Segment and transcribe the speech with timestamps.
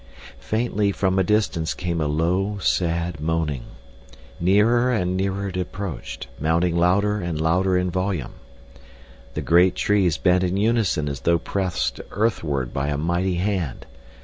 [0.39, 3.65] Faintly, from a distance, came a low, sad moaning.
[4.39, 8.33] Nearer and nearer it approached, mounting louder and louder in volume.
[9.35, 13.85] The great trees bent in unison as though pressed earthward by a mighty hand.